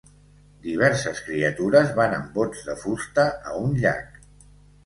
Diverses 0.61 1.19
criatures 1.27 1.93
van 2.01 2.15
amb 2.21 2.33
bots 2.39 2.65
de 2.71 2.77
fusta 2.87 3.29
a 3.51 3.55
un 3.67 3.81
llac. 3.85 4.21